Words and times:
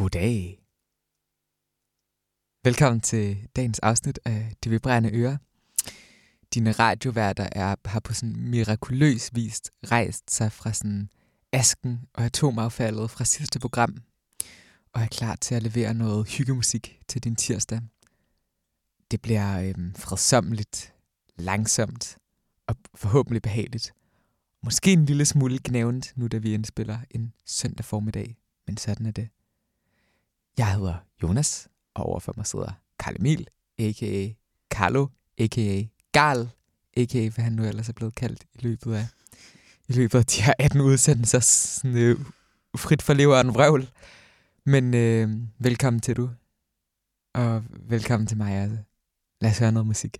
Goddag. 0.00 0.62
Velkommen 2.64 3.00
til 3.00 3.48
dagens 3.56 3.78
afsnit 3.78 4.18
af 4.24 4.52
De 4.64 4.70
Vibrerende 4.70 5.10
Ører. 5.12 5.36
Dine 6.54 6.72
radioværter 6.72 7.48
er, 7.52 7.76
har 7.84 8.00
på 8.00 8.12
sådan 8.14 8.36
mirakuløs 8.36 9.34
vis 9.34 9.60
rejst 9.84 10.30
sig 10.30 10.52
fra 10.52 10.72
sådan 10.72 11.10
asken 11.52 12.00
og 12.14 12.24
atomaffaldet 12.24 13.10
fra 13.10 13.24
sidste 13.24 13.58
program, 13.58 13.96
og 14.92 15.02
er 15.02 15.06
klar 15.06 15.36
til 15.36 15.54
at 15.54 15.62
levere 15.62 15.94
noget 15.94 16.28
hyggemusik 16.28 17.00
til 17.08 17.24
din 17.24 17.36
tirsdag. 17.36 17.80
Det 19.10 19.22
bliver 19.22 19.60
øhm, 19.60 19.94
fredsomligt, 19.94 20.94
langsomt 21.36 22.18
og 22.66 22.76
forhåbentlig 22.94 23.42
behageligt. 23.42 23.92
Måske 24.62 24.92
en 24.92 25.04
lille 25.04 25.24
smule 25.24 25.58
gnævent, 25.64 26.12
nu 26.16 26.28
da 26.28 26.38
vi 26.38 26.54
indspiller 26.54 26.98
en 27.10 27.32
søndag 27.46 27.84
formiddag, 27.84 28.36
men 28.66 28.76
sådan 28.76 29.06
er 29.06 29.10
det. 29.10 29.28
Jeg 30.60 30.74
hedder 30.74 30.94
Jonas, 31.22 31.68
og 31.94 32.06
overfor 32.06 32.34
mig 32.36 32.46
sidder 32.46 32.72
Karl 32.98 33.16
Emil, 33.18 33.48
a.k.a. 33.78 34.28
Carlo, 34.70 35.06
a.k.a. 35.38 35.84
Gal, 36.12 36.50
a.k.a. 36.96 37.28
hvad 37.28 37.44
han 37.44 37.52
nu 37.52 37.64
ellers 37.64 37.88
er 37.88 37.92
blevet 37.92 38.14
kaldt 38.14 38.44
i 38.54 38.58
løbet 38.62 38.94
af, 38.94 39.06
i 39.88 39.92
løbet 39.92 40.18
af 40.18 40.26
de 40.26 40.42
her 40.42 40.54
18 40.58 40.80
udsendelser, 40.80 41.40
sådan, 41.40 41.96
øh, 41.96 42.18
frit 42.76 43.02
for 43.02 43.14
leveren 43.14 43.54
vrøvl. 43.54 43.90
Men 44.66 44.94
øh, 44.94 45.30
velkommen 45.58 46.00
til 46.00 46.16
du, 46.16 46.30
og 47.34 47.64
velkommen 47.70 48.26
til 48.26 48.36
mig 48.36 48.62
også. 48.62 48.76
Lad 49.40 49.50
os 49.50 49.58
høre 49.58 49.72
noget 49.72 49.86
musik. 49.86 50.18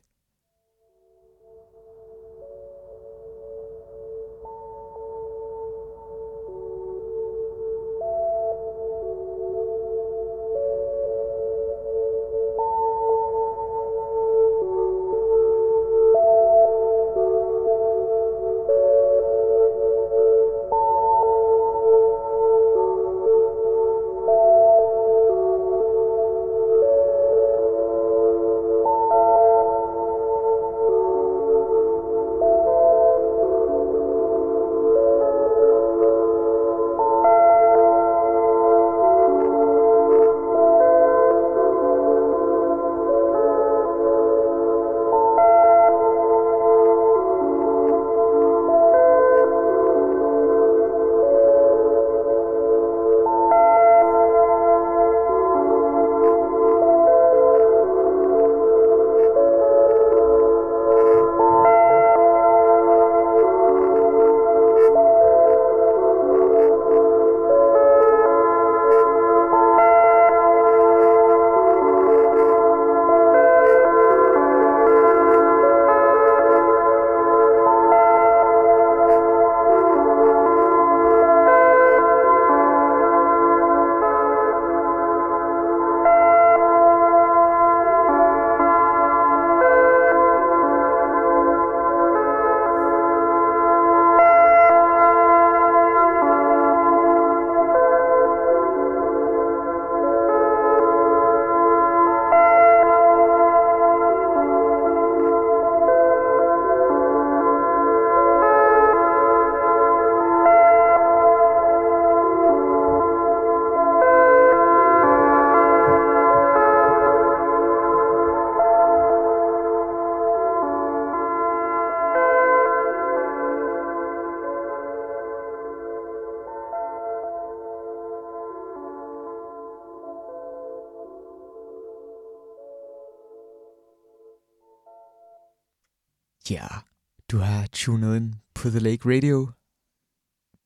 På 139.00 139.09
Radio. 139.09 139.50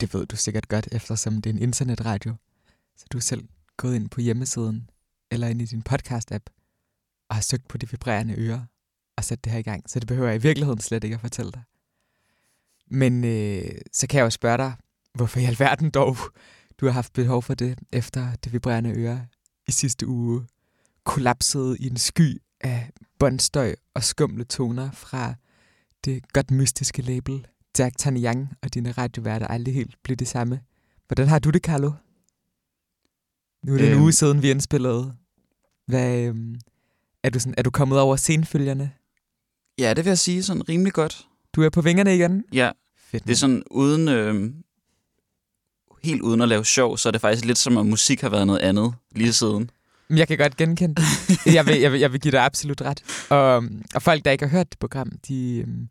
Det 0.00 0.14
ved 0.14 0.26
du 0.26 0.36
sikkert 0.36 0.68
godt, 0.68 0.88
eftersom 0.92 1.42
det 1.42 1.50
er 1.50 1.54
en 1.54 1.62
internetradio. 1.62 2.34
Så 2.96 3.06
du 3.12 3.18
er 3.18 3.22
selv 3.22 3.48
gået 3.76 3.94
ind 3.94 4.08
på 4.08 4.20
hjemmesiden 4.20 4.90
eller 5.30 5.48
ind 5.48 5.62
i 5.62 5.64
din 5.64 5.82
podcast-app 5.90 6.44
og 7.28 7.36
har 7.36 7.42
søgt 7.42 7.68
på 7.68 7.78
de 7.78 7.90
vibrerende 7.90 8.34
ører 8.38 8.64
og 9.16 9.24
sat 9.24 9.44
det 9.44 9.52
her 9.52 9.58
i 9.58 9.62
gang. 9.62 9.90
Så 9.90 10.00
det 10.00 10.08
behøver 10.08 10.28
jeg 10.28 10.36
i 10.36 10.42
virkeligheden 10.42 10.80
slet 10.80 11.04
ikke 11.04 11.14
at 11.14 11.20
fortælle 11.20 11.52
dig. 11.52 11.62
Men 12.90 13.24
øh, 13.24 13.70
så 13.92 14.06
kan 14.06 14.18
jeg 14.18 14.24
jo 14.24 14.30
spørge 14.30 14.58
dig, 14.58 14.74
hvorfor 15.14 15.40
i 15.40 15.44
alverden 15.44 15.90
dog 15.90 16.16
du 16.80 16.86
har 16.86 16.92
haft 16.92 17.12
behov 17.12 17.42
for 17.42 17.54
det, 17.54 17.78
efter 17.92 18.34
det 18.34 18.52
vibrerende 18.52 18.90
øre 18.90 19.26
i 19.68 19.72
sidste 19.72 20.06
uge 20.06 20.46
kollapsede 21.04 21.76
i 21.78 21.86
en 21.86 21.96
sky 21.96 22.42
af 22.60 22.90
båndstøj 23.18 23.74
og 23.94 24.04
skumle 24.04 24.44
toner 24.44 24.90
fra 24.90 25.34
det 26.04 26.32
godt 26.32 26.50
mystiske 26.50 27.02
label 27.02 27.46
Jack 27.78 27.98
Tanyang 27.98 28.48
og 28.62 28.74
dine 28.74 28.92
radioværter 28.92 29.46
aldrig 29.46 29.74
helt 29.74 29.94
blev 30.02 30.16
det 30.16 30.28
samme. 30.28 30.60
Hvordan 31.06 31.28
har 31.28 31.38
du 31.38 31.50
det, 31.50 31.62
Carlo? 31.62 31.92
Nu 33.64 33.72
er 33.74 33.78
det 33.78 33.86
øhm. 33.86 33.96
en 33.96 34.02
uge 34.02 34.12
siden, 34.12 34.42
vi 34.42 34.50
indspillede. 34.50 35.14
Hvad, 35.86 36.22
øhm, 36.22 36.54
er, 37.22 37.30
du 37.30 37.38
sådan, 37.38 37.54
er 37.58 37.62
du 37.62 37.70
kommet 37.70 38.00
over 38.00 38.16
scenfølgerne? 38.16 38.90
Ja, 39.78 39.94
det 39.94 40.04
vil 40.04 40.10
jeg 40.10 40.18
sige 40.18 40.42
sådan 40.42 40.68
rimelig 40.68 40.92
godt. 40.92 41.26
Du 41.52 41.62
er 41.62 41.70
på 41.70 41.80
vingerne 41.80 42.14
igen? 42.14 42.44
Ja. 42.52 42.70
Fedt, 42.98 43.24
det 43.24 43.32
er 43.32 43.36
sådan 43.36 43.62
uden... 43.70 44.08
Øh, 44.08 44.52
helt 46.02 46.22
uden 46.22 46.40
at 46.40 46.48
lave 46.48 46.64
sjov, 46.64 46.98
så 46.98 47.08
er 47.08 47.10
det 47.10 47.20
faktisk 47.20 47.44
lidt 47.44 47.58
som 47.58 47.76
om 47.76 47.86
musik 47.86 48.20
har 48.20 48.28
været 48.28 48.46
noget 48.46 48.60
andet 48.60 48.94
lige 49.12 49.32
siden. 49.32 49.70
Jeg 50.10 50.28
kan 50.28 50.38
godt 50.38 50.56
genkende 50.56 50.94
det. 50.94 51.04
Jeg 51.54 51.66
vil, 51.66 51.80
jeg 51.80 51.92
vil, 51.92 52.00
jeg 52.00 52.12
vil 52.12 52.20
give 52.20 52.32
dig 52.32 52.44
absolut 52.44 52.82
ret. 52.82 53.26
Og, 53.30 53.64
og 53.94 54.02
folk, 54.02 54.24
der 54.24 54.30
ikke 54.30 54.44
har 54.44 54.50
hørt 54.50 54.70
det 54.70 54.78
program, 54.78 55.10
de, 55.28 55.56
øhm, 55.56 55.88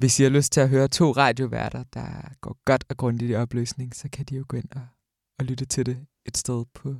hvis 0.00 0.20
I 0.20 0.22
har 0.22 0.30
lyst 0.30 0.52
til 0.52 0.60
at 0.60 0.68
høre 0.68 0.88
to 0.88 1.12
radioværter, 1.12 1.84
der 1.94 2.06
går 2.40 2.56
godt 2.64 2.84
og 2.88 2.96
grundigt 2.96 3.30
i 3.30 3.34
opløsning, 3.34 3.94
så 3.94 4.08
kan 4.12 4.24
de 4.24 4.36
jo 4.36 4.44
gå 4.48 4.56
ind 4.56 4.68
og, 4.76 4.86
og 5.38 5.44
lytte 5.44 5.64
til 5.64 5.86
det 5.86 6.06
et 6.26 6.36
sted 6.36 6.64
på 6.74 6.96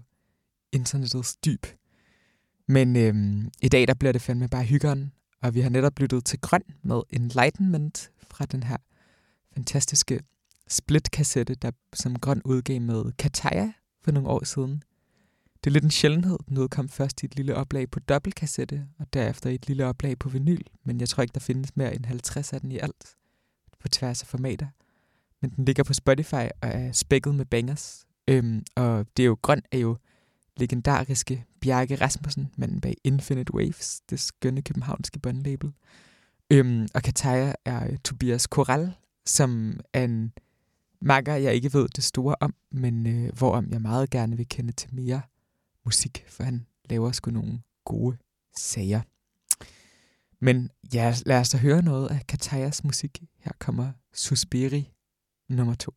internettets 0.73 1.37
dyb. 1.37 1.67
Men 2.69 2.97
øhm, 2.97 3.51
i 3.63 3.69
dag, 3.69 3.89
der 3.89 3.95
bliver 3.95 4.13
det 4.13 4.23
fandme 4.23 4.49
bare 4.49 4.65
hyggeren, 4.65 5.13
og 5.43 5.55
vi 5.55 5.61
har 5.61 5.71
netop 5.71 5.99
lyttet 5.99 6.25
til 6.25 6.41
Grøn 6.41 6.63
med 6.83 7.03
Enlightenment 7.11 8.11
fra 8.23 8.47
den 8.47 8.63
her 8.63 8.77
fantastiske 9.55 10.21
split-kassette, 10.69 11.55
der 11.55 11.71
som 11.95 12.19
Grøn 12.19 12.43
udgav 12.45 12.81
med 12.81 13.13
Kataya 13.19 13.73
for 14.05 14.11
nogle 14.11 14.29
år 14.29 14.45
siden. 14.45 14.83
Det 15.65 15.71
er 15.71 15.73
lidt 15.73 15.85
en 15.85 15.91
sjældenhed. 15.91 16.39
Den 16.49 16.59
udkom 16.59 16.89
først 16.89 17.23
i 17.23 17.27
et 17.27 17.37
lille 17.37 17.55
oplag 17.55 17.91
på 17.91 18.01
dobbeltkassette, 18.01 18.87
og 18.99 19.07
derefter 19.13 19.51
i 19.51 19.55
et 19.55 19.67
lille 19.67 19.87
oplag 19.87 20.19
på 20.19 20.29
vinyl. 20.29 20.63
Men 20.85 21.01
jeg 21.01 21.09
tror 21.09 21.23
ikke, 21.23 21.35
der 21.35 21.41
findes 21.41 21.77
mere 21.77 21.95
end 21.95 22.05
50 22.05 22.53
af 22.53 22.61
den 22.61 22.73
i 22.73 22.79
alt, 22.79 23.17
på 23.81 23.89
tværs 23.89 24.23
af 24.23 24.29
formater. 24.29 24.67
Men 25.43 25.51
den 25.51 25.65
ligger 25.65 25.85
på 25.85 25.95
Spotify 25.95 26.35
og 26.35 26.69
er 26.69 26.93
spækket 26.93 27.35
med 27.35 27.45
bangers. 27.45 28.07
Øhm, 28.29 28.63
og 28.77 29.07
det 29.17 29.23
er 29.23 29.27
jo 29.27 29.37
grøn 29.43 29.63
er 29.73 29.79
jo 29.79 29.97
legendariske 30.57 31.45
Bjarke 31.61 31.95
Rasmussen, 31.95 32.49
manden 32.57 32.81
bag 32.81 32.95
Infinite 33.05 33.55
Waves, 33.55 34.01
det 34.11 34.21
skønne 34.21 34.63
københavnske 34.63 35.19
bondlabel. 35.19 35.73
Øhm, 36.51 36.89
og 36.95 37.03
Kataya 37.03 37.53
er 37.65 37.91
øh, 37.91 37.99
Tobias 38.05 38.47
Koral, 38.47 38.93
som 39.27 39.81
er 39.93 40.05
en 40.05 40.33
makker, 41.01 41.35
jeg 41.35 41.55
ikke 41.55 41.75
ved 41.75 41.89
det 41.89 42.05
store 42.05 42.37
om, 42.41 42.55
men 42.71 43.07
øh, 43.07 43.33
hvorom 43.39 43.71
jeg 43.71 43.83
meget 43.83 44.11
gerne 44.11 44.37
vil 44.37 44.49
kende 44.49 44.73
til 44.73 44.95
mere 44.95 45.21
musik, 45.91 46.25
for 46.29 46.43
han 46.45 46.67
laver 46.91 47.13
sgu 47.13 47.31
nogle 47.31 47.63
gode 47.85 48.17
sager. 48.57 49.03
Men 50.45 50.71
ja, 50.95 51.15
lad 51.27 51.41
os 51.41 51.49
da 51.51 51.59
høre 51.59 51.83
noget 51.83 52.09
af 52.09 52.27
Katayas 52.27 52.85
musik. 52.85 53.23
Her 53.39 53.53
kommer 53.59 53.93
Suspiri 54.13 54.93
nummer 55.49 55.75
2. 55.75 55.95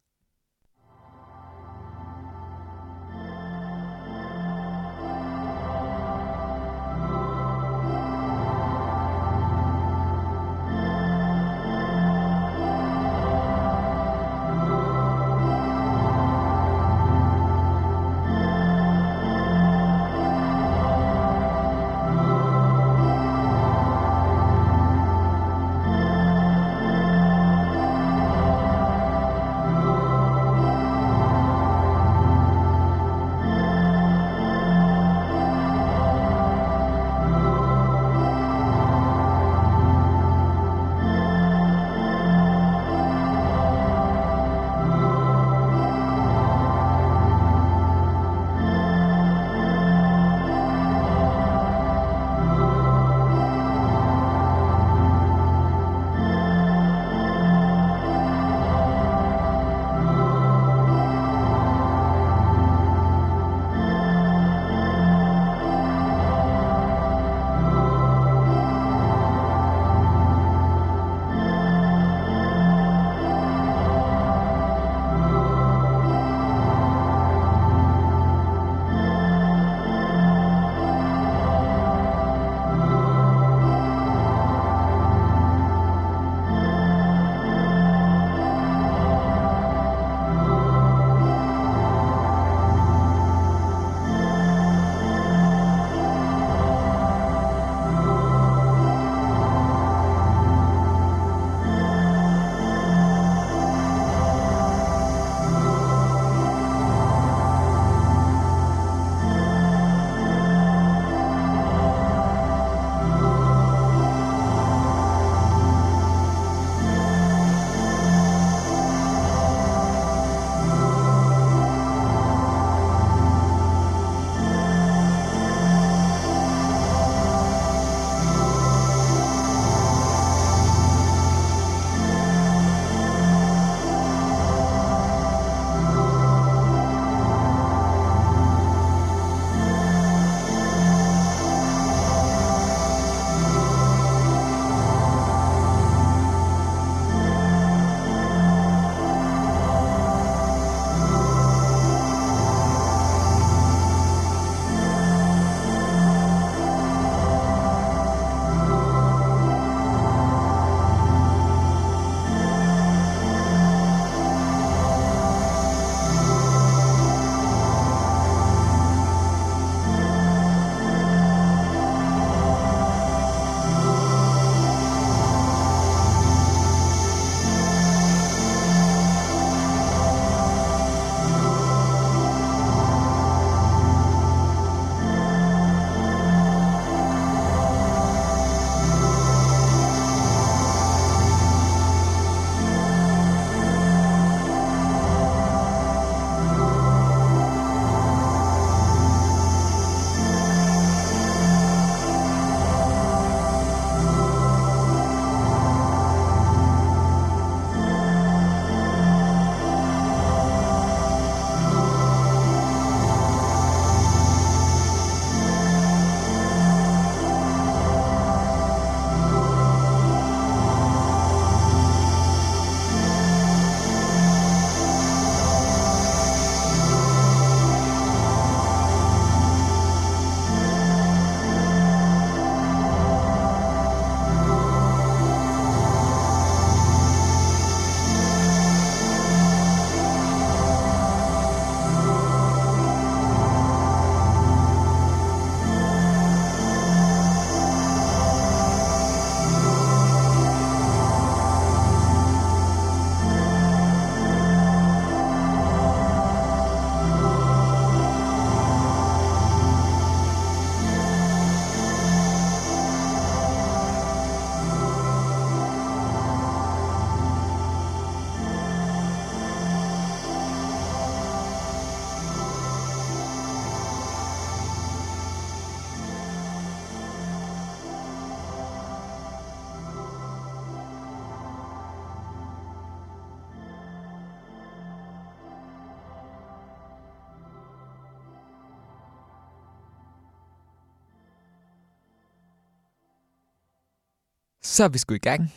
Så 294.74 294.84
er 294.84 294.88
vi 294.88 294.98
sgu 294.98 295.14
i 295.14 295.18
gang. 295.18 295.54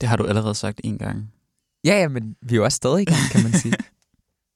Det 0.00 0.08
har 0.08 0.16
du 0.16 0.26
allerede 0.26 0.54
sagt 0.54 0.80
en 0.84 0.98
gang. 0.98 1.32
Ja, 1.84 2.00
ja, 2.00 2.08
men 2.08 2.36
vi 2.40 2.54
er 2.54 2.56
jo 2.56 2.64
også 2.64 2.76
stadig 2.76 3.02
i 3.02 3.04
gang, 3.04 3.20
kan 3.32 3.42
man 3.42 3.52
sige. 3.52 3.74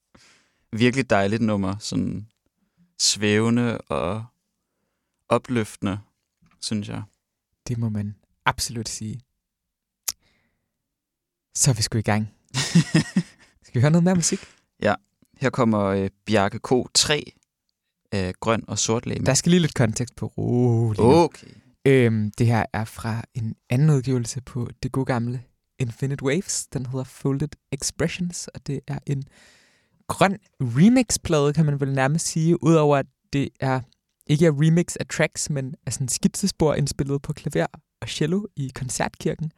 Virkelig 0.83 1.09
dejligt 1.09 1.41
nummer. 1.41 1.77
Sådan 1.79 2.27
svævende 2.99 3.77
og 3.77 4.25
opløftende, 5.29 5.99
synes 6.61 6.89
jeg. 6.89 7.03
det 7.67 7.77
må 7.77 7.89
man 7.89 8.15
absolut 8.45 8.89
sige. 8.89 9.21
Så 11.55 11.71
er 11.71 11.73
vi 11.73 11.81
sgu 11.81 11.97
i 11.97 12.01
gang. 12.01 12.33
Skal 13.65 13.73
vi 13.73 13.79
høre 13.79 13.91
noget 13.91 14.03
mere 14.03 14.15
musik? 14.15 14.39
Her 15.37 15.49
kommer 15.49 15.83
øh, 15.83 16.09
Bjarke 16.25 16.59
K3 16.67 17.21
af 18.11 18.33
Grøn 18.39 18.63
og 18.67 18.79
Sort 18.79 19.05
Læme. 19.05 19.25
Der 19.25 19.33
skal 19.33 19.49
lige 19.49 19.59
lidt 19.59 19.73
kontekst 19.73 20.15
på 20.15 20.27
roligt. 20.27 20.99
Okay. 20.99 21.66
Øhm, 21.87 22.31
det 22.37 22.47
her 22.47 22.65
er 22.73 22.85
fra 22.85 23.23
en 23.33 23.55
anden 23.69 23.89
udgivelse 23.89 24.41
på 24.41 24.69
det 24.83 24.91
gode 24.91 25.05
gamle 25.05 25.43
Infinite 25.79 26.25
Waves. 26.25 26.67
Den 26.67 26.85
hedder 26.85 27.03
Folded 27.03 27.49
Expressions, 27.71 28.47
og 28.47 28.67
det 28.67 28.79
er 28.87 28.99
en 29.05 29.23
grøn 30.07 30.37
remix-plade, 30.61 31.53
kan 31.53 31.65
man 31.65 31.79
vel 31.79 31.93
nærmest 31.93 32.27
sige, 32.27 32.63
udover 32.63 32.97
at 32.97 33.05
det 33.33 33.49
er 33.59 33.81
ikke 34.27 34.45
er 34.45 34.51
remix 34.51 34.95
af 34.95 35.07
tracks, 35.07 35.49
men 35.49 35.75
er 35.85 35.91
sådan 35.91 36.07
skitsespor 36.07 36.73
indspillet 36.73 37.21
på 37.21 37.33
klaver 37.33 37.67
og 38.01 38.09
cello 38.09 38.45
i 38.55 38.71
koncertkirken, 38.75 39.51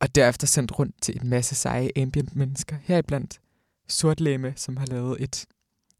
og 0.00 0.14
derefter 0.14 0.46
sendt 0.46 0.78
rundt 0.78 1.02
til 1.02 1.22
en 1.22 1.28
masse 1.28 1.54
seje 1.54 1.90
ambient 1.96 2.36
mennesker, 2.36 2.76
heriblandt 2.82 3.40
Sortlæme, 3.88 4.52
som 4.56 4.76
har 4.76 4.86
lavet 4.86 5.22
et 5.22 5.46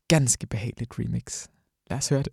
ganske 0.09 0.47
behageligt 0.47 0.99
remix. 0.99 1.47
Lad 1.91 1.99
os 1.99 2.09
høre 2.09 2.23
det. 2.23 2.33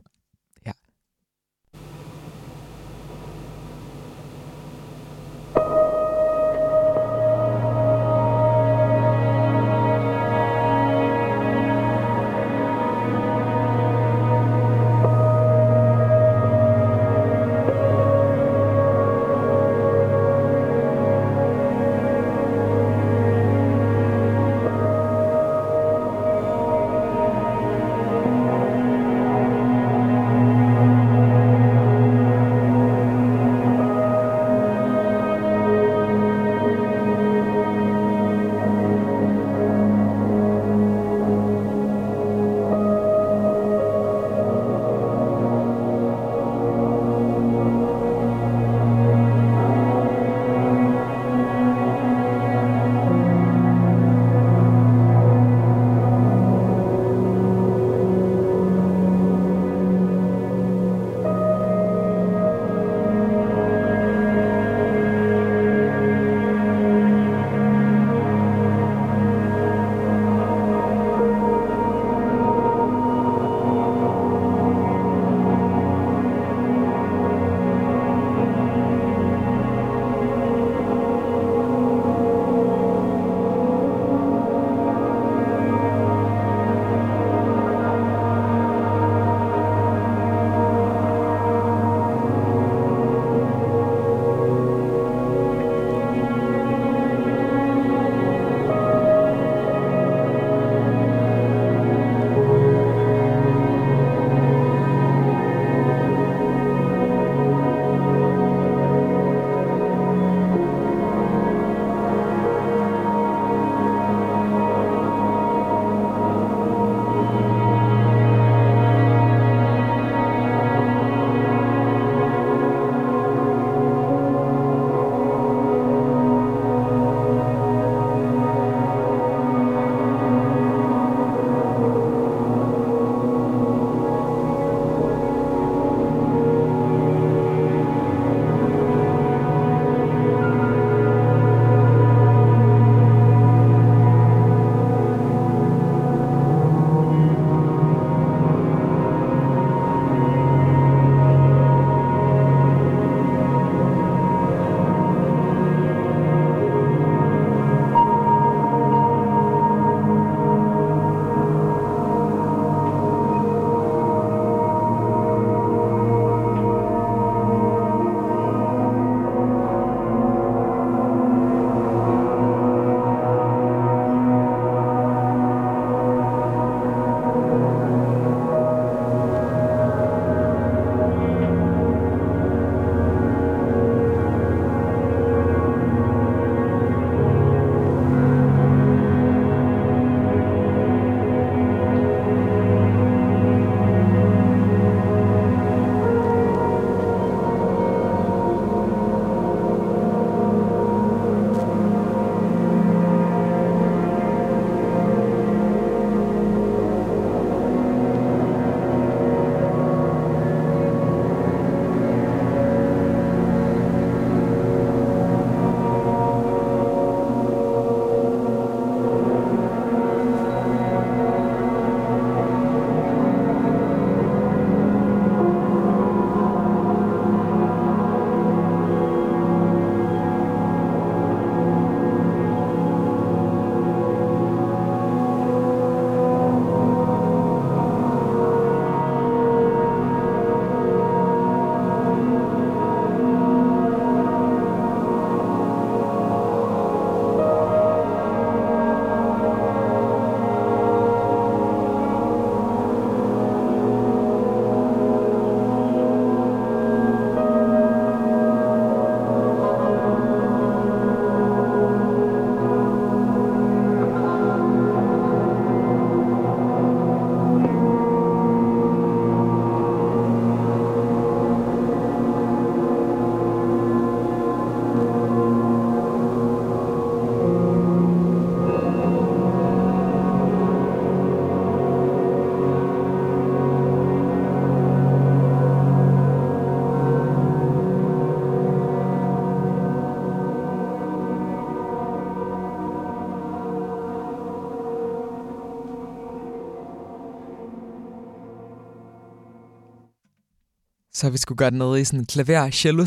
Så 301.17 301.25
har 301.25 301.31
vi 301.31 301.38
skulle 301.38 301.57
gøre 301.57 301.71
det 301.71 302.00
i 302.00 302.05
sådan 302.05 302.19
en 302.19 302.25
klaver 302.25 302.71
cello 302.71 303.05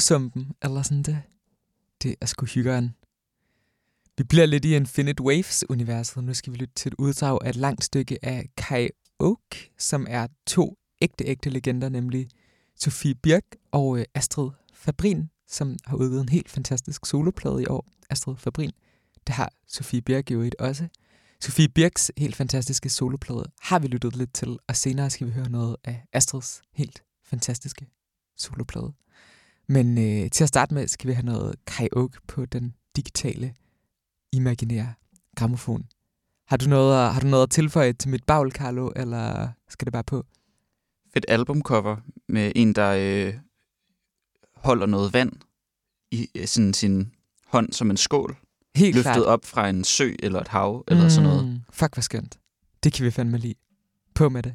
eller 0.62 0.82
sådan 0.82 1.02
det. 1.02 1.22
Det 2.02 2.14
er 2.20 2.26
sgu 2.26 2.46
hyggeren. 2.46 2.94
Vi 4.18 4.24
bliver 4.24 4.46
lidt 4.46 4.64
i 4.64 4.76
Infinite 4.76 5.22
Waves-universet, 5.22 6.16
og 6.16 6.24
nu 6.24 6.34
skal 6.34 6.52
vi 6.52 6.58
lytte 6.58 6.74
til 6.74 6.88
et 6.88 6.94
uddrag 6.98 7.38
af 7.44 7.48
et 7.48 7.56
langt 7.56 7.84
stykke 7.84 8.24
af 8.24 8.48
Kai 8.56 8.88
Oak, 9.18 9.56
som 9.78 10.06
er 10.08 10.26
to 10.46 10.78
ægte, 11.02 11.24
ægte 11.24 11.50
legender, 11.50 11.88
nemlig 11.88 12.28
Sofie 12.76 13.14
Birk 13.14 13.44
og 13.72 13.98
øh, 13.98 14.04
Astrid 14.14 14.50
Fabrin, 14.74 15.30
som 15.48 15.76
har 15.86 15.96
udgivet 15.96 16.22
en 16.22 16.28
helt 16.28 16.50
fantastisk 16.50 17.06
soloplade 17.06 17.62
i 17.62 17.66
år. 17.66 17.86
Astrid 18.10 18.36
Fabrin, 18.36 18.72
det 19.26 19.34
har 19.34 19.52
Sofie 19.68 20.02
Birk 20.02 20.30
jo 20.30 20.42
et 20.42 20.54
også. 20.58 20.88
Sofie 21.40 21.68
Birks 21.68 22.12
helt 22.16 22.36
fantastiske 22.36 22.88
soloplade 22.88 23.44
har 23.60 23.78
vi 23.78 23.86
lyttet 23.86 24.16
lidt 24.16 24.34
til, 24.34 24.58
og 24.68 24.76
senere 24.76 25.10
skal 25.10 25.26
vi 25.26 25.32
høre 25.32 25.50
noget 25.50 25.76
af 25.84 26.04
Astrids 26.12 26.62
helt 26.74 27.02
fantastiske 27.24 27.86
soloplade. 28.40 28.92
Men 29.66 29.98
øh, 29.98 30.30
til 30.30 30.44
at 30.44 30.48
starte 30.48 30.74
med 30.74 30.88
skal 30.88 31.08
vi 31.08 31.12
have 31.12 31.26
noget 31.26 31.54
Oak 31.92 32.16
på 32.26 32.46
den 32.46 32.74
digitale, 32.96 33.54
imaginære 34.32 34.94
gramofon. 35.36 35.84
Har 36.46 36.56
du 36.56 36.68
noget, 36.68 37.06
at, 37.06 37.14
har 37.14 37.20
du 37.20 37.26
noget 37.26 37.42
at 37.42 37.50
tilføje 37.50 37.92
til 37.92 38.10
mit 38.10 38.24
bagl, 38.24 38.52
Carlo, 38.52 38.90
eller 38.96 39.48
skal 39.68 39.86
det 39.86 39.92
bare 39.92 40.04
på? 40.04 40.26
Fedt 41.14 41.24
albumcover 41.28 41.96
med 42.28 42.52
en, 42.56 42.72
der 42.72 42.94
øh, 42.98 43.34
holder 44.54 44.86
noget 44.86 45.12
vand 45.12 45.32
i 46.10 46.28
øh, 46.34 46.46
sådan 46.46 46.74
sin 46.74 47.12
hånd 47.46 47.72
som 47.72 47.90
en 47.90 47.96
skål. 47.96 48.36
Helt 48.74 48.96
løftet 48.96 49.14
klart. 49.14 49.26
op 49.26 49.44
fra 49.44 49.68
en 49.68 49.84
sø 49.84 50.14
eller 50.18 50.40
et 50.40 50.48
hav 50.48 50.84
eller 50.88 51.08
sådan 51.08 51.28
noget. 51.28 51.48
Mm, 51.48 51.60
Fuck, 51.70 51.94
hvor 51.94 52.00
skønt. 52.00 52.38
Det 52.82 52.92
kan 52.92 53.04
vi 53.04 53.10
fandme 53.10 53.38
lide. 53.38 53.54
På 54.14 54.28
med 54.28 54.42
det. 54.42 54.54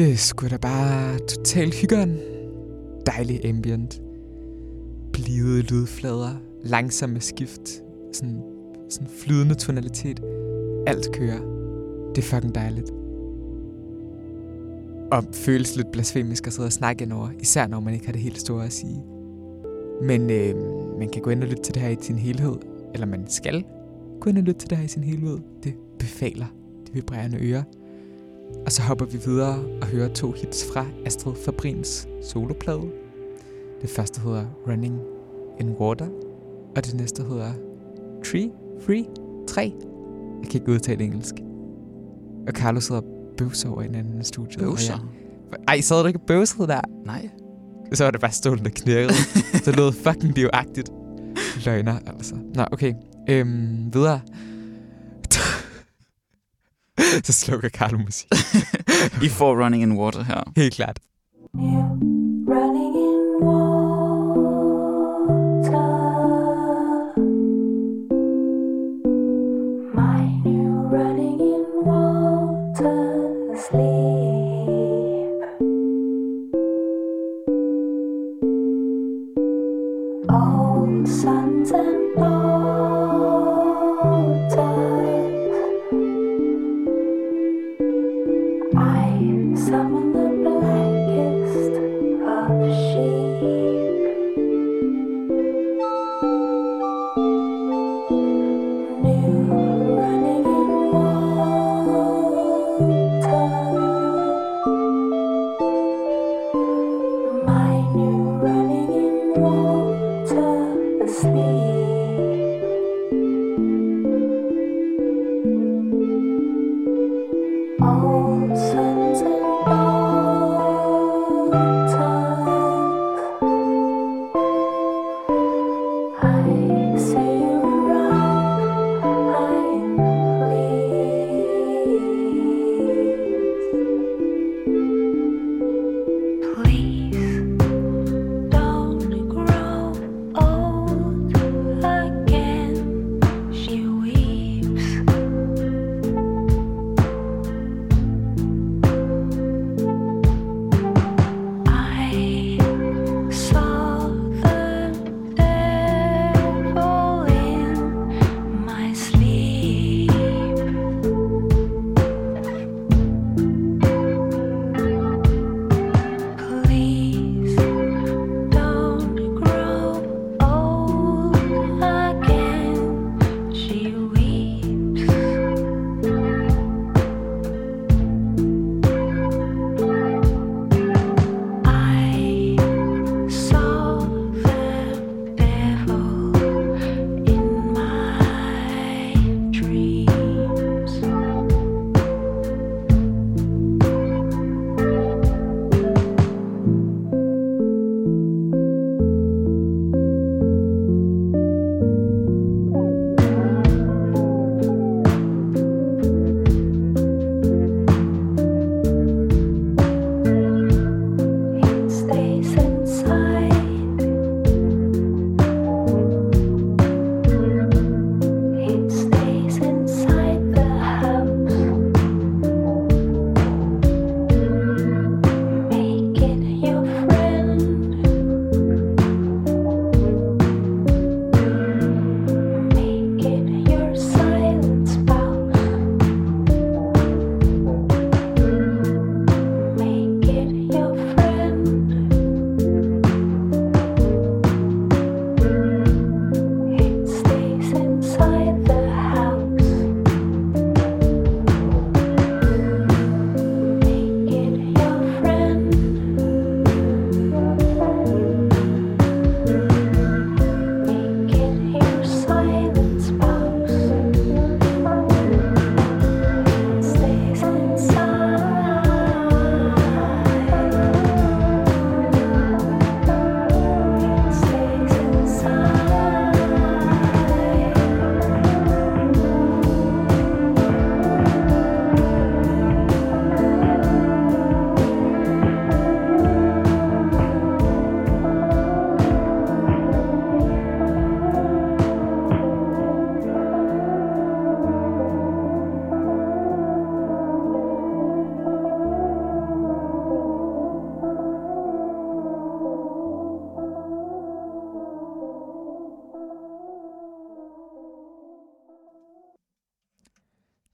Det 0.00 0.12
er 0.12 0.16
sgu 0.16 0.48
da 0.48 0.56
bare 0.56 1.18
totalt 1.18 1.74
hyggeren. 1.74 2.18
Dejlig 3.06 3.44
ambient. 3.44 4.02
Blide 5.12 5.62
lydflader. 5.62 6.30
Langsomme 6.64 7.20
skift. 7.20 7.82
Sådan, 8.12 8.42
sådan 8.90 9.08
flydende 9.08 9.54
tonalitet. 9.54 10.20
Alt 10.86 11.12
kører. 11.12 11.40
Det 12.14 12.18
er 12.18 12.26
fucking 12.26 12.54
dejligt. 12.54 12.90
Og 15.12 15.24
føles 15.32 15.76
lidt 15.76 15.92
blasfemisk 15.92 16.46
at 16.46 16.52
sidde 16.52 16.66
og 16.66 16.72
snakke 16.72 17.04
ind 17.04 17.12
over. 17.12 17.28
Især 17.40 17.66
når 17.66 17.80
man 17.80 17.94
ikke 17.94 18.06
har 18.06 18.12
det 18.12 18.22
helt 18.22 18.40
store 18.40 18.64
at 18.64 18.72
sige. 18.72 19.02
Men 20.02 20.30
øh, 20.30 20.54
man 20.98 21.08
kan 21.08 21.22
gå 21.22 21.30
ind 21.30 21.42
og 21.42 21.48
lytte 21.48 21.62
til 21.62 21.74
det 21.74 21.82
her 21.82 21.88
i 21.88 21.96
sin 22.00 22.18
helhed. 22.18 22.56
Eller 22.94 23.06
man 23.06 23.24
skal 23.28 23.64
gå 24.20 24.30
ind 24.30 24.38
og 24.38 24.44
lytte 24.44 24.60
til 24.60 24.70
det 24.70 24.78
her 24.78 24.84
i 24.84 24.88
sin 24.88 25.04
helhed. 25.04 25.38
Det 25.62 25.74
befaler 25.98 26.46
de 26.86 26.92
vibrerende 26.92 27.38
ører. 27.50 27.62
Og 28.66 28.72
så 28.72 28.82
hopper 28.82 29.04
vi 29.04 29.18
videre 29.26 29.64
og 29.80 29.86
hører 29.86 30.08
to 30.08 30.32
hits 30.32 30.66
fra 30.72 30.86
Astrid 31.06 31.34
Fabrins 31.44 32.08
soloplade. 32.22 32.90
Det 33.82 33.90
første 33.90 34.20
hedder 34.20 34.44
Running 34.68 35.00
in 35.60 35.70
Water, 35.70 36.08
og 36.76 36.84
det 36.86 36.94
næste 36.94 37.22
hedder 37.22 37.52
Tree 38.24 38.50
Free 38.80 39.04
3. 39.48 39.74
Jeg 40.42 40.50
kan 40.50 40.60
ikke 40.60 40.72
udtale 40.72 41.04
engelsk. 41.04 41.34
Og 42.46 42.52
Carlos 42.52 42.84
sidder 42.84 43.00
bøvser 43.36 43.70
over 43.70 43.82
i 43.82 43.86
en 43.86 43.94
anden 43.94 44.24
studie. 44.24 44.58
Bøvser? 44.58 45.10
Ej, 45.68 45.80
sad 45.80 46.00
du 46.00 46.06
ikke 46.06 46.18
og 46.18 46.26
bøvsede 46.26 46.68
der? 46.68 46.80
Nej. 47.06 47.28
Så 47.92 48.04
var 48.04 48.10
det 48.10 48.20
bare 48.20 48.32
stolen, 48.32 48.64
der 48.64 48.70
knirkede. 48.70 49.14
så 49.64 49.70
det 49.70 49.76
lød 49.76 49.92
fucking 49.92 50.34
livagtigt. 50.34 50.90
Løgner, 51.64 51.98
altså. 52.06 52.34
Nå, 52.54 52.64
okay. 52.72 52.94
Øhm, 53.28 53.94
videre. 53.94 54.20
så 57.26 57.32
slukker 57.32 57.68
Carlo 57.68 57.98
musik. 57.98 58.28
I 59.22 59.28
får 59.28 59.56
Running 59.56 59.82
in 59.82 59.96
Water 59.96 60.22
her. 60.22 60.44
Helt 60.56 60.74
klart. 60.74 60.98
running 62.50 62.89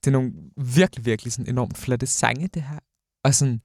Det 0.06 0.14
er 0.14 0.18
nogle 0.18 0.32
virkelig, 0.56 1.06
virkelig 1.06 1.32
sådan 1.32 1.48
enormt 1.48 1.78
flotte 1.78 2.06
sange, 2.06 2.48
det 2.54 2.62
her. 2.62 2.78
Og 3.24 3.34
sådan, 3.34 3.60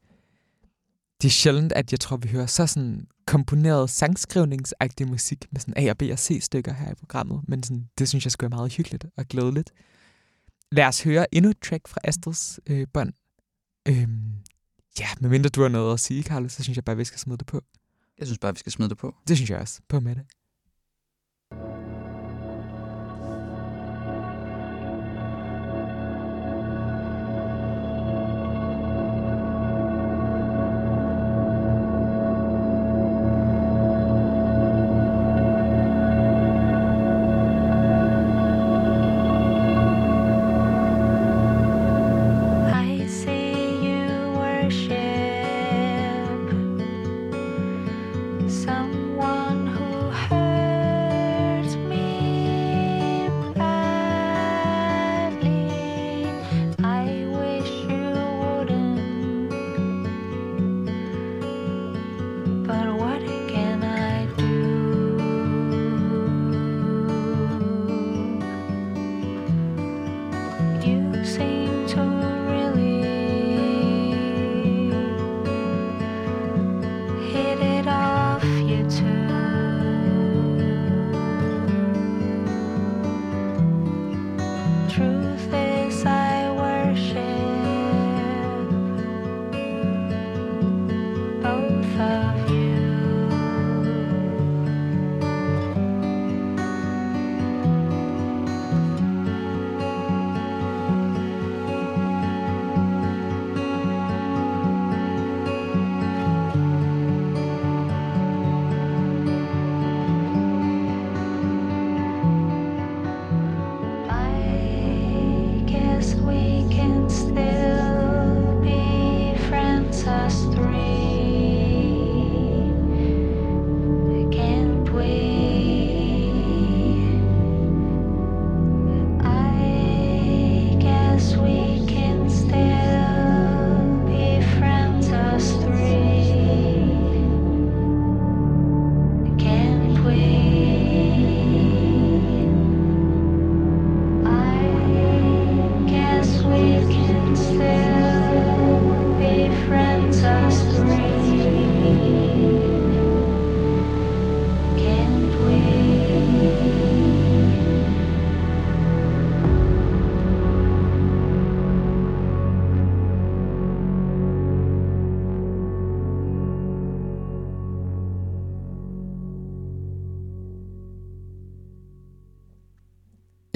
det 1.22 1.28
er 1.28 1.32
sjældent, 1.32 1.74
at 1.74 1.92
jeg 1.92 2.00
tror, 2.00 2.18
vi 2.18 2.28
hører 2.28 2.46
så 2.46 2.68
sådan 2.68 3.08
komponeret 3.28 3.90
sangskrivningsagtig 3.90 5.08
musik 5.08 5.46
med 5.52 5.62
sådan 5.62 5.74
A 5.78 5.90
og 5.90 5.98
B 5.98 6.02
og 6.12 6.20
C 6.20 6.40
stykker 6.42 6.74
her 6.74 6.92
i 6.92 6.96
programmet. 6.96 7.42
Men 7.48 7.64
sådan, 7.64 7.90
det 7.98 8.10
synes 8.10 8.26
jeg 8.26 8.32
skulle 8.32 8.52
være 8.52 8.58
meget 8.58 8.74
hyggeligt 8.74 9.06
og 9.18 9.26
glædeligt. 9.26 9.72
Lad 10.72 10.86
os 10.86 11.04
høre 11.04 11.36
endnu 11.36 11.52
et 11.52 11.60
track 11.60 11.88
fra 11.88 12.00
Astrids 12.04 12.60
øh, 12.68 12.88
bånd. 12.94 13.14
Øhm, 13.88 14.34
ja, 15.00 15.08
medmindre 15.20 15.50
du 15.50 15.62
har 15.62 15.70
noget 15.70 15.94
at 15.94 16.00
sige, 16.00 16.24
Carlos, 16.24 16.52
så 16.52 16.64
synes 16.64 16.76
jeg 16.76 16.86
bare, 16.86 16.98
vi 16.98 17.06
skal 17.06 17.20
smide 17.20 17.38
det 17.38 17.48
på. 17.48 17.62
Jeg 18.20 18.28
synes 18.28 18.40
bare, 18.40 18.54
vi 18.54 18.60
skal 18.60 18.72
smide 18.72 18.90
det 18.90 18.98
på. 18.98 19.16
Det 19.28 19.38
synes 19.38 19.50
jeg 19.50 19.60
også. 19.60 19.82
På 19.90 20.00
med 20.00 20.16
det. 20.16 20.26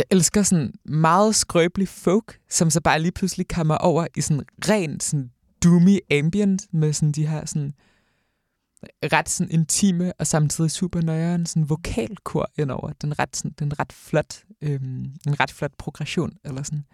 Jeg 0.09 0.17
elsker 0.17 0.43
sådan 0.43 0.73
meget 0.85 1.35
skrøbelig 1.35 1.87
folk, 1.87 2.39
som 2.49 2.69
så 2.69 2.81
bare 2.81 3.01
lige 3.01 3.11
pludselig 3.11 3.47
kommer 3.47 3.77
over 3.77 4.07
i 4.15 4.21
sådan 4.21 4.43
ren 4.69 4.99
sådan 4.99 5.31
doomy 5.63 5.99
ambient 6.11 6.61
med 6.71 6.93
sådan 6.93 7.11
de 7.11 7.27
her 7.27 7.45
sådan 7.45 7.73
ret 9.03 9.29
sådan 9.29 9.51
intime 9.51 10.13
og 10.19 10.27
samtidig 10.27 10.71
super 10.71 11.01
nøjeren 11.01 11.45
sådan 11.45 11.69
vokalkor 11.69 12.51
indover. 12.57 12.91
Den 13.01 13.19
ret 13.19 13.35
sådan, 13.35 13.51
den 13.59 13.79
ret 13.79 13.93
flot, 13.93 14.43
øhm, 14.61 15.03
en 15.27 15.39
ret 15.39 15.51
flot 15.51 15.71
progression 15.77 16.37
eller 16.43 16.63
sådan. 16.63 16.85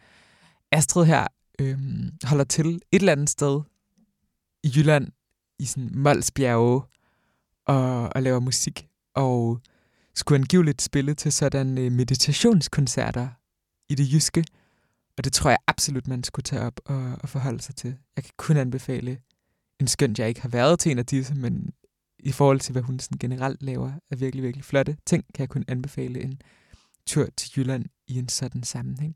Astrid 0.72 1.06
her 1.06 1.28
øhm, 1.60 2.12
holder 2.24 2.44
til 2.44 2.66
et 2.68 2.82
eller 2.92 3.12
andet 3.12 3.30
sted 3.30 3.62
i 4.64 4.72
Jylland 4.76 5.08
i 5.60 5.66
sådan 5.66 5.90
Molsbjerge 5.94 6.82
og, 7.66 8.10
og 8.16 8.24
laver 8.24 8.40
musik 8.40 8.88
og 9.14 9.60
skulle 10.16 10.40
angiveligt 10.40 10.82
spille 10.82 11.14
til 11.14 11.32
sådan 11.32 11.78
øh, 11.78 11.92
meditationskoncerter 11.92 13.28
i 13.90 13.96
det 13.96 14.14
jyske. 14.14 14.46
Og 15.18 15.24
det 15.24 15.34
tror 15.34 15.50
jeg 15.50 15.60
absolut, 15.68 16.08
man 16.08 16.24
skulle 16.24 16.44
tage 16.44 16.62
op 16.62 16.80
og, 16.86 17.18
og 17.22 17.30
forholde 17.30 17.62
sig 17.62 17.76
til. 17.76 17.98
Jeg 18.16 18.24
kan 18.24 18.34
kun 18.38 18.58
anbefale, 18.58 19.20
en 19.80 19.88
skønt 19.88 20.20
jeg 20.20 20.28
ikke 20.28 20.42
har 20.42 20.50
været 20.50 20.80
til 20.80 20.92
en 20.92 21.00
af 21.00 21.06
disse, 21.06 21.36
men 21.36 21.74
i 22.20 22.32
forhold 22.32 22.60
til, 22.60 22.72
hvad 22.72 22.82
hun 22.82 23.00
sådan 23.00 23.18
generelt 23.18 23.64
laver 23.64 23.92
af 24.12 24.20
virkelig, 24.20 24.44
virkelig 24.44 24.66
flotte 24.66 24.98
ting, 25.06 25.26
kan 25.36 25.42
jeg 25.42 25.50
kun 25.50 25.66
anbefale 25.68 26.22
en 26.22 26.42
tur 27.06 27.28
til 27.38 27.52
Jylland 27.58 27.86
i 28.08 28.20
en 28.20 28.30
sådan 28.30 28.64
sammenhæng. 28.64 29.16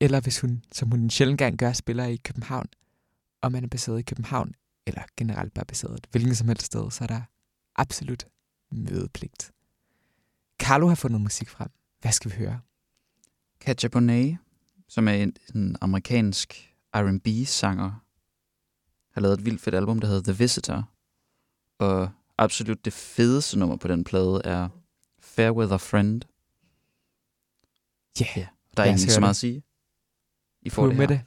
Eller 0.00 0.20
hvis 0.20 0.40
hun, 0.40 0.62
som 0.72 0.90
hun 0.90 1.00
en 1.00 1.10
sjældent 1.10 1.38
gang 1.38 1.58
gør, 1.58 1.72
spiller 1.72 2.04
i 2.04 2.16
København, 2.16 2.66
og 3.42 3.52
man 3.52 3.64
er 3.64 3.68
baseret 3.68 3.98
i 3.98 4.02
København, 4.02 4.54
eller 4.86 5.02
generelt 5.16 5.54
bare 5.54 5.64
baseret 5.64 6.06
hvilken 6.10 6.34
som 6.34 6.48
helst 6.48 6.66
sted, 6.66 6.90
så 6.90 7.04
er 7.04 7.08
der 7.08 7.20
absolut 7.76 8.26
mødepligt. 8.72 9.52
Carlo 10.60 10.88
har 10.88 10.94
fundet 10.94 11.20
musik 11.20 11.48
frem. 11.48 11.68
Hvad 12.00 12.12
skal 12.12 12.30
vi 12.30 12.36
høre? 12.36 12.60
Katja 13.60 13.88
Bonet, 13.88 14.38
som 14.88 15.08
er 15.08 15.12
en, 15.12 15.32
en 15.54 15.76
amerikansk 15.80 16.74
R&B-sanger, 16.94 17.90
har 19.14 19.20
lavet 19.20 19.38
et 19.38 19.44
vildt 19.44 19.60
fedt 19.60 19.74
album, 19.74 20.00
der 20.00 20.08
hedder 20.08 20.32
The 20.32 20.38
Visitor. 20.38 20.90
Og 21.78 22.10
absolut 22.38 22.84
det 22.84 22.92
fedeste 22.92 23.58
nummer 23.58 23.76
på 23.76 23.88
den 23.88 24.04
plade 24.04 24.40
er 24.44 24.68
Fair 25.20 25.50
Weather 25.50 25.78
Friend. 25.78 26.22
Ja, 28.20 28.24
yeah. 28.24 28.36
Ja, 28.38 28.46
der 28.76 28.82
er 28.82 28.86
egentlig 28.86 29.10
så 29.10 29.16
det. 29.16 29.20
meget 29.20 29.30
at 29.30 29.36
sige. 29.36 29.62
I 30.62 30.70
får 30.70 30.82
På 30.82 30.88
det 30.88 30.96
med 30.96 31.08
her. 31.08 31.16
det. 31.16 31.24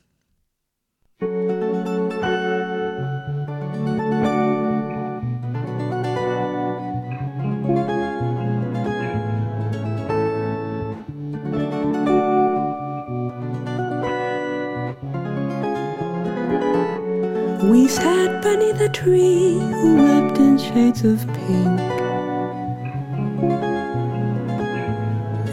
We 17.84 17.90
sat 17.90 18.42
beneath 18.42 18.80
a 18.80 18.88
tree 18.88 19.60
wrapped 19.60 20.38
in 20.38 20.58
shades 20.58 21.04
of 21.04 21.28
pink. 21.28 21.82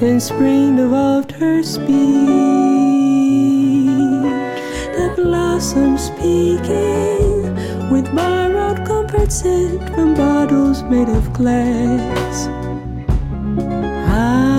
And 0.01 0.23
spring 0.23 0.77
devolved 0.77 1.33
her 1.33 1.65
speech, 1.65 1.89
the 4.95 5.13
blossoms 5.17 6.05
speaking 6.05 7.91
with 7.91 8.07
borrowed 8.15 8.87
comfort 8.87 9.33
sent 9.33 9.93
from 9.93 10.15
bottles 10.15 10.85
made 10.85 11.09
of 11.09 11.33
glass. 11.33 12.47
I 14.07 14.50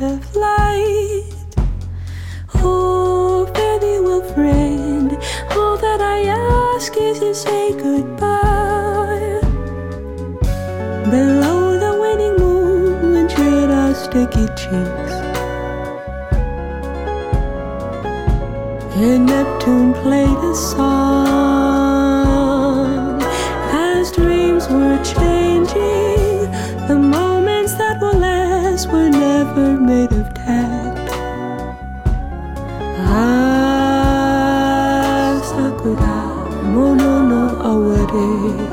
of 0.00 0.36
light. 0.36 1.24
Oh, 2.54 3.46
thee 3.80 4.00
well, 4.00 4.22
friend. 4.34 5.12
All 5.50 5.76
that 5.76 6.00
I 6.00 6.24
ask 6.74 6.96
is 6.96 7.20
you 7.20 7.34
say 7.34 7.72
goodbye. 7.72 9.40
Below 11.10 11.78
the 11.78 11.98
waning 12.00 12.36
moon, 12.36 13.16
and 13.16 13.30
tread 13.30 13.70
our 13.70 13.94
sticky 13.94 14.46
cheeks. 14.60 15.14
And 19.00 19.26
Neptune 19.26 19.94
played 19.94 20.38
a 20.44 20.54
song 20.54 21.27
day. 38.18 38.67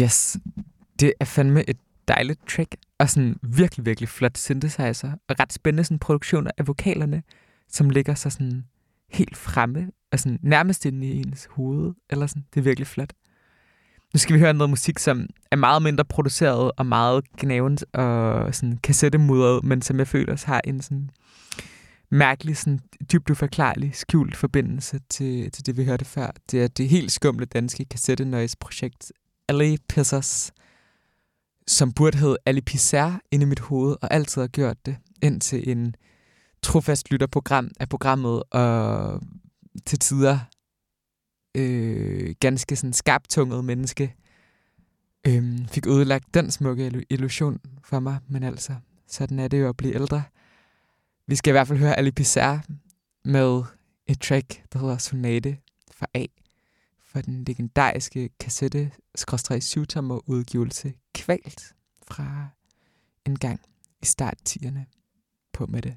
Yes, 0.00 0.36
det 1.00 1.12
er 1.20 1.24
fandme 1.24 1.70
et 1.70 1.76
dejligt 2.08 2.48
track, 2.48 2.76
og 2.98 3.10
sådan 3.10 3.36
virkelig, 3.42 3.86
virkelig 3.86 4.08
flot 4.08 4.38
synthesizer, 4.38 5.12
og 5.28 5.40
ret 5.40 5.52
spændende 5.52 5.84
sådan 5.84 5.98
produktioner 5.98 6.50
af 6.58 6.66
vokalerne, 6.66 7.22
som 7.68 7.90
ligger 7.90 8.14
så 8.14 8.30
sådan 8.30 8.64
helt 9.10 9.36
fremme, 9.36 9.90
og 10.12 10.20
sådan 10.20 10.38
nærmest 10.42 10.86
inde 10.86 11.06
i 11.06 11.18
ens 11.18 11.48
hoved, 11.50 11.94
eller 12.10 12.26
sådan. 12.26 12.44
Det 12.54 12.60
er 12.60 12.64
virkelig 12.64 12.86
flot. 12.86 13.12
Nu 14.14 14.18
skal 14.18 14.34
vi 14.34 14.40
høre 14.40 14.54
noget 14.54 14.70
musik, 14.70 14.98
som 14.98 15.26
er 15.50 15.56
meget 15.56 15.82
mindre 15.82 16.04
produceret, 16.04 16.72
og 16.76 16.86
meget 16.86 17.24
gnavent 17.40 17.84
og 17.94 18.54
sådan 18.54 18.76
kassettemudret, 18.76 19.64
men 19.64 19.82
som 19.82 19.98
jeg 19.98 20.08
føler 20.08 20.32
også 20.32 20.46
har 20.46 20.60
en 20.64 20.82
sådan 20.82 21.10
mærkelig, 22.10 22.56
sådan 22.56 22.80
dybt 23.12 23.30
uforklarlig, 23.30 23.90
skjult 23.94 24.36
forbindelse 24.36 25.00
til, 25.08 25.50
til 25.50 25.66
det, 25.66 25.76
vi 25.76 25.84
hørte 25.84 26.04
før. 26.04 26.30
Det 26.50 26.62
er 26.62 26.68
det 26.68 26.88
helt 26.88 27.12
skumle 27.12 27.46
danske 27.46 27.84
kassette-noise-projekt 27.84 29.12
Ali 29.48 29.76
Pissers, 29.88 30.52
som 31.66 31.92
burde 31.92 32.18
hedde 32.18 32.36
Ali 32.46 32.60
Pisser 32.60 33.18
inde 33.30 33.42
i 33.42 33.48
mit 33.48 33.60
hoved, 33.60 33.96
og 34.02 34.14
altid 34.14 34.40
har 34.40 34.48
gjort 34.48 34.86
det, 34.86 34.96
indtil 35.22 35.68
en 35.68 35.94
trofast 36.62 37.10
lytterprogram 37.10 37.70
af 37.80 37.88
programmet, 37.88 38.42
og 38.50 39.20
til 39.86 39.98
tider 39.98 40.38
øh, 41.54 42.34
ganske 42.40 42.76
sådan 42.76 42.92
skarptunget 42.92 43.64
menneske, 43.64 44.14
øh, 45.26 45.68
fik 45.68 45.86
ødelagt 45.86 46.34
den 46.34 46.50
smukke 46.50 47.04
illusion 47.10 47.60
for 47.84 48.00
mig, 48.00 48.18
men 48.28 48.42
altså, 48.42 48.74
sådan 49.06 49.38
er 49.38 49.48
det 49.48 49.60
jo 49.60 49.68
at 49.68 49.76
blive 49.76 49.94
ældre. 49.94 50.22
Vi 51.26 51.36
skal 51.36 51.50
i 51.50 51.52
hvert 51.52 51.68
fald 51.68 51.78
høre 51.78 51.98
Ali 51.98 52.10
Pissar 52.10 52.66
med 53.24 53.62
et 54.06 54.20
track, 54.20 54.62
der 54.72 54.78
hedder 54.78 54.98
Sonate 54.98 55.58
fra 55.92 56.06
A 56.14 56.24
for 57.18 57.22
den 57.22 57.44
legendariske 57.44 58.28
kassette 58.40 58.92
syvtommer 59.60 60.20
udgivelse 60.28 60.94
Kvalt 61.14 61.74
fra 62.08 62.48
en 63.26 63.38
gang 63.38 63.60
i 64.02 64.06
start 64.06 64.38
på 65.52 65.66
med 65.66 65.82
det. 65.82 65.96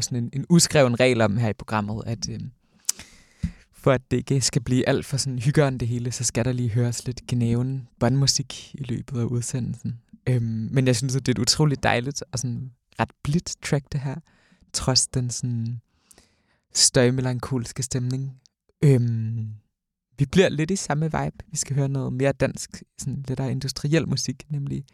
Jo 0.00 0.02
sådan 0.02 0.24
en, 0.24 0.30
en 0.32 0.46
uskreven 0.48 1.00
regel 1.00 1.20
om 1.20 1.36
her 1.36 1.48
i 1.48 1.52
programmet, 1.52 2.02
at 2.06 2.28
øh, 2.28 2.40
for 3.72 3.92
at 3.92 4.10
det 4.10 4.16
ikke 4.16 4.40
skal 4.40 4.62
blive 4.62 4.88
alt 4.88 5.06
for 5.06 5.16
sådan 5.16 5.38
hyggeren 5.38 5.78
det 5.78 5.88
hele, 5.88 6.12
så 6.12 6.24
skal 6.24 6.44
der 6.44 6.52
lige 6.52 6.68
høres 6.68 7.06
lidt 7.06 7.26
genaven 7.26 7.88
båndmusik 8.00 8.74
i 8.74 8.82
løbet 8.82 9.20
af 9.20 9.24
udsendelsen. 9.24 10.00
Øhm, 10.28 10.68
men 10.72 10.86
jeg 10.86 10.96
synes, 10.96 11.16
at 11.16 11.26
det 11.26 11.38
er 11.38 11.40
et 11.40 11.42
utroligt 11.42 11.82
dejligt 11.82 12.22
og 12.32 12.38
sådan 12.38 12.70
ret 13.00 13.10
blidt 13.22 13.56
track, 13.62 13.84
det 13.92 14.00
her. 14.00 14.16
Trods 14.72 15.06
den 15.06 15.30
sådan 15.30 15.80
støjmelankolske 16.74 17.82
stemning. 17.82 18.40
Øhm, 18.84 19.48
vi 20.18 20.26
bliver 20.26 20.48
lidt 20.48 20.70
i 20.70 20.76
samme 20.76 21.04
vibe. 21.04 21.36
Vi 21.50 21.56
skal 21.56 21.76
høre 21.76 21.88
noget 21.88 22.12
mere 22.12 22.32
dansk, 22.32 22.82
sådan 22.98 23.24
lidt 23.28 23.40
af 23.40 23.50
industriel 23.50 24.08
musik, 24.08 24.44
nemlig 24.50 24.84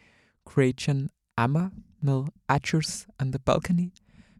Creation 0.45 1.09
Ammer 1.37 1.69
med 2.01 2.23
Archers 2.47 3.07
on 3.19 3.31
the 3.31 3.39
Balcony 3.39 3.91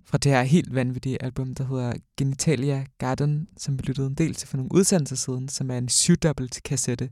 fra 0.08 0.18
det 0.18 0.32
her 0.32 0.43
helt 0.43 0.76
vanvittige 0.76 1.24
album, 1.24 1.55
der 1.55 1.64
hedder 1.64 1.93
Genitalia 2.18 2.86
Garden, 2.97 3.47
som 3.58 3.80
vi 3.80 3.84
lyttede 3.84 4.08
en 4.08 4.14
del 4.14 4.34
til 4.34 4.47
for 4.47 4.58
nogle 4.58 4.72
udsendelser 4.74 5.16
siden, 5.16 5.49
som 5.49 5.72
er 5.72 5.78
en 5.78 5.89
syvdobbelt 5.89 6.64
kassette 6.64 7.10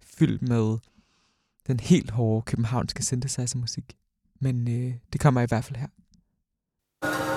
fyldt 0.00 0.42
med 0.42 0.78
den 1.66 1.80
helt 1.80 2.10
hårde 2.10 2.42
københavnske 2.42 3.02
synthesizer-musik. 3.02 3.96
Men 4.40 4.68
øh, 4.68 4.94
det 5.12 5.20
kommer 5.20 5.40
i 5.40 5.46
hvert 5.48 5.64
fald 5.64 5.78
her. 5.78 5.88
Thank 7.02 7.31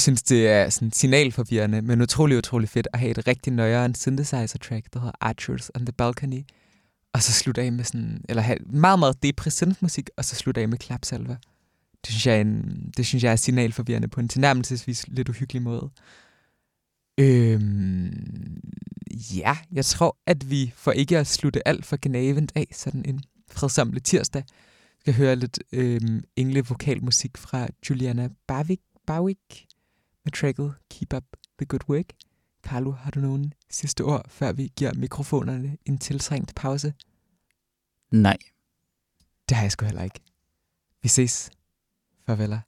Jeg 0.00 0.02
synes, 0.02 0.22
det 0.22 0.48
er 0.48 0.68
sådan 0.68 0.92
signalforvirrende, 0.92 1.82
men 1.82 2.00
utrolig, 2.00 2.38
utrolig 2.38 2.68
fedt 2.68 2.88
at 2.92 2.98
have 2.98 3.10
et 3.10 3.26
rigtig 3.26 3.52
nøjere 3.52 3.94
synthesizer-track, 3.94 4.86
der 4.92 5.00
hedder 5.00 5.12
Archers 5.20 5.70
on 5.74 5.86
the 5.86 5.92
Balcony, 5.92 6.42
og 7.12 7.22
så 7.22 7.32
slutte 7.32 7.62
af 7.62 7.72
med 7.72 7.84
sådan, 7.84 8.24
eller 8.28 8.42
have 8.42 8.58
meget, 8.66 8.98
meget 8.98 9.22
depressiv 9.22 9.68
musik, 9.80 10.10
og 10.16 10.24
så 10.24 10.36
slutte 10.36 10.60
af 10.60 10.68
med 10.68 10.78
klapsalver. 10.78 11.36
Det 12.04 12.12
synes 12.12 12.26
jeg 12.26 12.36
er, 12.36 12.40
en, 12.40 12.92
det 12.96 13.06
synes 13.06 13.24
jeg 13.24 13.32
er 13.32 13.36
signalforvirrende 13.36 14.08
på 14.08 14.20
en 14.20 14.28
tilnærmelsesvis 14.28 15.08
lidt 15.08 15.28
uhyggelig 15.28 15.62
måde. 15.62 15.90
Øhm, 17.18 18.60
ja, 19.36 19.56
jeg 19.72 19.84
tror, 19.84 20.16
at 20.26 20.50
vi 20.50 20.72
for 20.76 20.92
ikke 20.92 21.18
at 21.18 21.26
slutte 21.26 21.68
alt 21.68 21.86
for 21.86 21.98
gnavent 22.02 22.52
af 22.54 22.66
sådan 22.72 23.04
en 23.04 23.20
fredsamle 23.50 24.00
tirsdag, 24.00 24.44
skal 25.00 25.14
høre 25.14 25.36
lidt 25.36 25.58
øhm, 25.72 26.24
engle 26.36 26.64
vokalmusik 26.68 27.38
fra 27.38 27.68
Juliana 27.90 28.28
Bavik. 28.46 28.80
Bavik 29.06 29.66
med 30.24 30.32
tracket 30.32 30.74
Keep 30.90 31.14
Up 31.14 31.24
The 31.58 31.66
Good 31.66 31.88
Work. 31.88 32.12
Carlo, 32.62 32.90
har 32.90 33.10
du 33.10 33.20
nogen 33.20 33.54
sidste 33.70 34.04
ord, 34.04 34.30
før 34.30 34.52
vi 34.52 34.72
giver 34.76 34.94
mikrofonerne 34.94 35.78
en 35.86 35.98
tiltrængt 35.98 36.54
pause? 36.54 36.94
Nej. 38.10 38.38
Det 39.48 39.56
har 39.56 39.64
jeg 39.64 39.72
sgu 39.72 39.84
heller 39.84 40.02
ikke. 40.02 40.20
Vi 41.02 41.08
ses. 41.08 41.50
Farveler. 42.26 42.60